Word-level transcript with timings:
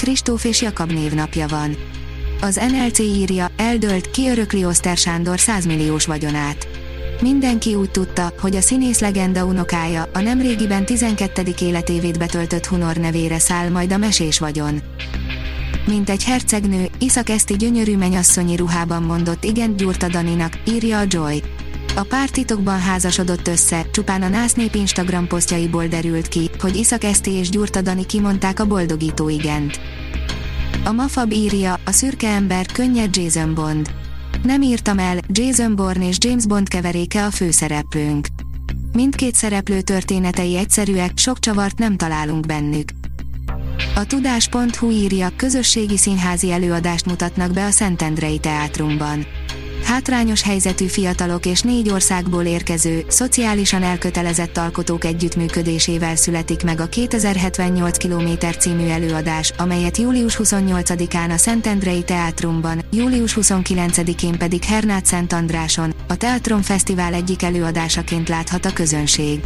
Kristóf 0.00 0.44
és 0.44 0.62
Jakab 0.62 0.92
névnapja 0.92 1.46
van. 1.46 1.76
Az 2.40 2.60
NLC 2.70 2.98
írja, 2.98 3.50
eldölt, 3.56 4.18
örökli 4.30 4.64
Oszter 4.64 4.96
Sándor 4.96 5.40
100 5.40 5.66
milliós 5.66 6.06
vagyonát. 6.06 6.68
Mindenki 7.22 7.74
úgy 7.74 7.90
tudta, 7.90 8.32
hogy 8.40 8.56
a 8.56 8.60
színész 8.60 9.00
legenda 9.00 9.44
unokája, 9.44 10.10
a 10.12 10.20
nemrégiben 10.20 10.84
12. 10.84 11.42
életévét 11.60 12.18
betöltött 12.18 12.66
Hunor 12.66 12.96
nevére 12.96 13.38
száll 13.38 13.68
majd 13.68 13.92
a 13.92 13.96
mesés 13.96 14.38
vagyon. 14.38 14.82
Mint 15.86 16.10
egy 16.10 16.24
hercegnő, 16.24 16.88
Iszak 16.98 17.28
Eszti 17.28 17.56
gyönyörű 17.56 17.96
menyasszonyi 17.96 18.56
ruhában 18.56 19.02
mondott 19.02 19.44
igen 19.44 19.76
Gyurta 19.76 20.08
Daninak, 20.08 20.58
írja 20.66 20.98
a 20.98 21.04
Joy. 21.08 21.42
A 22.00 22.04
pár 22.04 22.30
titokban 22.30 22.80
házasodott 22.80 23.48
össze, 23.48 23.90
csupán 23.90 24.22
a 24.22 24.28
nász 24.28 24.52
nép 24.52 24.74
Instagram 24.74 25.26
posztjaiból 25.26 25.86
derült 25.86 26.28
ki, 26.28 26.50
hogy 26.58 26.76
Iszak 26.76 27.04
Eszti 27.04 27.30
és 27.30 27.48
Gyurta 27.48 27.80
Dani 27.80 28.06
kimondták 28.06 28.60
a 28.60 28.66
boldogító 28.66 29.28
igent. 29.28 29.80
A 30.84 30.92
Mafab 30.92 31.32
írja, 31.32 31.78
a 31.84 31.90
szürke 31.90 32.28
ember 32.28 32.66
könnyed 32.66 33.16
Jason 33.16 33.54
Bond. 33.54 33.90
Nem 34.42 34.62
írtam 34.62 34.98
el, 34.98 35.18
Jason 35.28 35.76
Bourne 35.76 36.08
és 36.08 36.16
James 36.20 36.46
Bond 36.46 36.68
keveréke 36.68 37.24
a 37.24 37.30
főszereplőnk. 37.30 38.26
Mindkét 38.92 39.34
szereplő 39.34 39.80
történetei 39.80 40.56
egyszerűek, 40.56 41.18
sok 41.18 41.38
csavart 41.38 41.78
nem 41.78 41.96
találunk 41.96 42.46
bennük. 42.46 42.90
A 43.94 44.04
tudás.hu 44.04 44.90
írja, 44.90 45.28
közösségi 45.36 45.96
színházi 45.96 46.52
előadást 46.52 47.06
mutatnak 47.06 47.52
be 47.52 47.64
a 47.64 47.70
Szentendrei 47.70 48.38
Teátrumban 48.38 49.26
hátrányos 49.90 50.42
helyzetű 50.42 50.86
fiatalok 50.86 51.46
és 51.46 51.60
négy 51.60 51.90
országból 51.90 52.44
érkező, 52.44 53.04
szociálisan 53.08 53.82
elkötelezett 53.82 54.56
alkotók 54.56 55.04
együttműködésével 55.04 56.16
születik 56.16 56.64
meg 56.64 56.80
a 56.80 56.88
2078 56.88 57.98
km 57.98 58.46
című 58.58 58.86
előadás, 58.86 59.52
amelyet 59.56 59.96
július 59.96 60.36
28-án 60.42 61.30
a 61.30 61.36
Szentendrei 61.36 62.02
Teátrumban, 62.02 62.80
július 62.90 63.36
29-én 63.40 64.38
pedig 64.38 64.64
Hernát 64.64 65.06
Szent 65.06 65.32
Andráson, 65.32 65.94
a 66.08 66.16
Teatron 66.16 66.62
Fesztivál 66.62 67.14
egyik 67.14 67.42
előadásaként 67.42 68.28
láthat 68.28 68.64
a 68.64 68.72
közönség. 68.72 69.40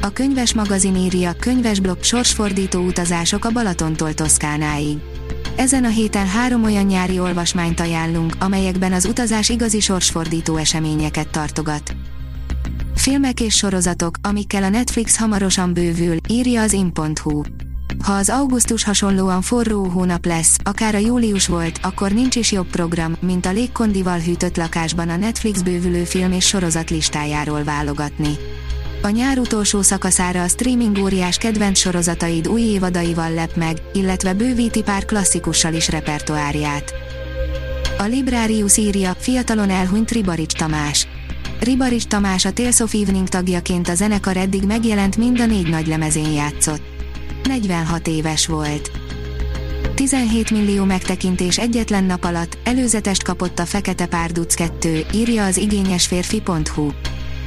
A 0.00 0.10
könyves 0.10 0.54
magazin 0.54 0.96
írja, 0.96 1.32
könyvesblokk 1.32 2.02
sorsfordító 2.02 2.80
utazások 2.80 3.44
a 3.44 3.50
Balatontól 3.50 4.14
Toszkánáig 4.14 4.98
ezen 5.56 5.84
a 5.84 5.88
héten 5.88 6.26
három 6.26 6.64
olyan 6.64 6.84
nyári 6.84 7.18
olvasmányt 7.18 7.80
ajánlunk, 7.80 8.34
amelyekben 8.38 8.92
az 8.92 9.04
utazás 9.04 9.48
igazi 9.48 9.80
sorsfordító 9.80 10.56
eseményeket 10.56 11.28
tartogat. 11.28 11.96
Filmek 12.94 13.40
és 13.40 13.54
sorozatok, 13.54 14.16
amikkel 14.22 14.62
a 14.62 14.68
Netflix 14.68 15.16
hamarosan 15.16 15.72
bővül, 15.74 16.16
írja 16.28 16.62
az 16.62 16.72
in.hu. 16.72 17.42
Ha 18.04 18.12
az 18.12 18.28
augusztus 18.28 18.84
hasonlóan 18.84 19.42
forró 19.42 19.84
hónap 19.84 20.26
lesz, 20.26 20.58
akár 20.64 20.94
a 20.94 20.98
július 20.98 21.46
volt, 21.46 21.78
akkor 21.82 22.12
nincs 22.12 22.36
is 22.36 22.52
jobb 22.52 22.70
program, 22.70 23.16
mint 23.20 23.46
a 23.46 23.52
légkondival 23.52 24.18
hűtött 24.18 24.56
lakásban 24.56 25.08
a 25.08 25.16
Netflix 25.16 25.62
bővülő 25.62 26.04
film 26.04 26.32
és 26.32 26.46
sorozat 26.46 26.90
listájáról 26.90 27.64
válogatni. 27.64 28.38
A 29.06 29.10
nyár 29.10 29.38
utolsó 29.38 29.82
szakaszára 29.82 30.42
a 30.42 30.48
streaming 30.48 30.98
óriás 30.98 31.36
kedvenc 31.36 31.78
sorozataid 31.78 32.48
új 32.48 32.60
évadaival 32.60 33.32
lep 33.32 33.56
meg, 33.56 33.76
illetve 33.92 34.34
bővíti 34.34 34.82
pár 34.82 35.04
klasszikussal 35.04 35.74
is 35.74 35.88
repertoárját. 35.88 36.94
A 37.98 38.02
Librarius 38.02 38.76
írja, 38.76 39.14
fiatalon 39.18 39.70
elhunyt 39.70 40.10
Ribarics 40.10 40.52
Tamás. 40.52 41.06
Ribarics 41.60 42.04
Tamás 42.04 42.44
a 42.44 42.52
Tales 42.52 42.80
of 42.80 42.94
Evening 42.94 43.28
tagjaként 43.28 43.88
a 43.88 43.94
zenekar 43.94 44.36
eddig 44.36 44.62
megjelent 44.62 45.16
mind 45.16 45.40
a 45.40 45.46
négy 45.46 45.68
nagy 45.68 45.86
lemezén 45.86 46.32
játszott. 46.32 46.82
46 47.42 48.08
éves 48.08 48.46
volt. 48.46 48.90
17 49.94 50.50
millió 50.50 50.84
megtekintés 50.84 51.58
egyetlen 51.58 52.04
nap 52.04 52.24
alatt, 52.24 52.58
előzetest 52.64 53.22
kapott 53.22 53.58
a 53.58 53.66
Fekete 53.66 54.06
Párduc 54.06 54.54
2, 54.54 55.06
írja 55.12 55.44
az 55.44 55.56
igényesférfi.hu. 55.56 56.90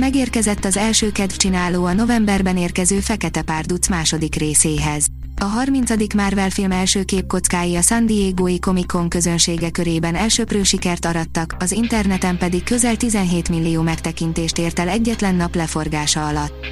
Megérkezett 0.00 0.64
az 0.64 0.76
első 0.76 1.12
kedvcsináló 1.12 1.84
a 1.84 1.92
novemberben 1.92 2.56
érkező 2.56 3.00
Fekete 3.00 3.42
Párduc 3.42 3.88
második 3.88 4.34
részéhez. 4.34 5.06
A 5.40 5.44
30. 5.44 6.14
Marvel 6.14 6.50
film 6.50 6.70
első 6.70 7.02
képkockái 7.02 7.76
a 7.76 7.80
San 7.80 8.06
Diego-i 8.06 8.58
Comic 8.58 8.86
Con 8.86 9.08
közönsége 9.08 9.70
körében 9.70 10.14
elsőprő 10.14 10.62
sikert 10.62 11.04
arattak, 11.04 11.56
az 11.58 11.72
interneten 11.72 12.38
pedig 12.38 12.62
közel 12.62 12.96
17 12.96 13.48
millió 13.48 13.82
megtekintést 13.82 14.58
ért 14.58 14.78
el 14.78 14.88
egyetlen 14.88 15.34
nap 15.34 15.54
leforgása 15.54 16.26
alatt. 16.26 16.66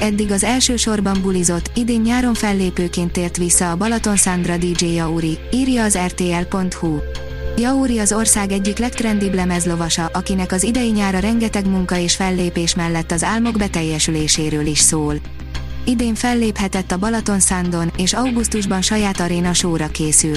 Eddig 0.00 0.30
az 0.30 0.44
első 0.44 0.76
sorban 0.76 1.22
bulizott, 1.22 1.70
idén 1.74 2.00
nyáron 2.00 2.34
fellépőként 2.34 3.12
tért 3.12 3.36
vissza 3.36 3.70
a 3.70 3.76
Balaton 3.76 4.16
Sandra 4.16 4.56
DJ 4.56 4.86
Jauri, 4.86 5.38
írja 5.52 5.82
az 5.82 5.98
RTL.hu. 5.98 6.98
Jauri 7.58 7.98
az 7.98 8.12
ország 8.12 8.52
egyik 8.52 8.78
legtrendibb 8.78 9.34
lemezlovasa, 9.34 10.10
akinek 10.12 10.52
az 10.52 10.62
idei 10.62 10.90
nyára 10.90 11.18
rengeteg 11.18 11.68
munka 11.68 11.98
és 11.98 12.16
fellépés 12.16 12.74
mellett 12.74 13.12
az 13.12 13.22
álmok 13.22 13.56
beteljesüléséről 13.56 14.66
is 14.66 14.78
szól. 14.78 15.14
Idén 15.84 16.14
felléphetett 16.14 16.92
a 16.92 16.98
Balaton 16.98 17.40
Szándon, 17.40 17.92
és 17.96 18.12
augusztusban 18.12 18.82
saját 18.82 19.20
aréna 19.20 19.52
sóra 19.52 19.88
készül. 19.88 20.36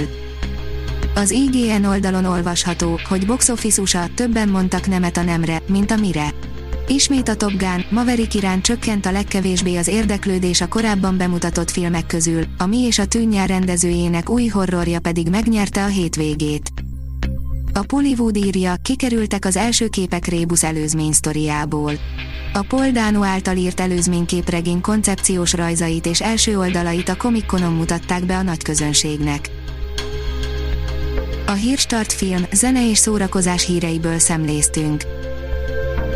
Az 1.15 1.31
IGN 1.31 1.83
oldalon 1.83 2.25
olvasható, 2.25 2.99
hogy 3.09 3.25
box 3.25 3.49
office 3.49 4.09
többen 4.15 4.49
mondtak 4.49 4.87
nemet 4.87 5.17
a 5.17 5.23
nemre, 5.23 5.61
mint 5.67 5.91
a 5.91 5.95
mire. 5.95 6.33
Ismét 6.87 7.29
a 7.29 7.35
Top 7.35 7.53
Gun, 7.57 7.85
Maverick 7.89 8.33
iránt 8.33 8.63
csökkent 8.63 9.05
a 9.05 9.11
legkevésbé 9.11 9.75
az 9.75 9.87
érdeklődés 9.87 10.61
a 10.61 10.67
korábban 10.67 11.17
bemutatott 11.17 11.71
filmek 11.71 12.05
közül, 12.05 12.43
a 12.57 12.65
Mi 12.65 12.77
és 12.77 12.99
a 12.99 13.05
Tűnnyár 13.05 13.49
rendezőjének 13.49 14.29
új 14.29 14.47
horrorja 14.47 14.99
pedig 14.99 15.29
megnyerte 15.29 15.83
a 15.83 15.87
hétvégét. 15.87 16.78
A 17.79 17.83
Pollywood 17.83 18.37
írja, 18.37 18.75
kikerültek 18.81 19.45
az 19.45 19.55
első 19.55 19.87
képek 19.87 20.25
Rébusz 20.25 20.63
előzmény 20.63 21.11
sztoriából. 21.11 21.91
A 22.53 22.65
Paul 22.67 22.91
Dano 22.91 23.23
által 23.23 23.55
írt 23.55 23.79
előzményképregény 23.79 24.81
koncepciós 24.81 25.53
rajzait 25.53 26.05
és 26.05 26.21
első 26.21 26.57
oldalait 26.57 27.09
a 27.09 27.17
comic 27.17 27.51
mutatták 27.51 28.25
be 28.25 28.37
a 28.37 28.41
nagy 28.41 28.63
közönségnek. 28.63 29.49
A 31.47 31.51
Hírstart 31.51 32.13
film, 32.13 32.45
zene 32.51 32.89
és 32.89 32.97
szórakozás 32.97 33.65
híreiből 33.65 34.19
szemléztünk. 34.19 35.03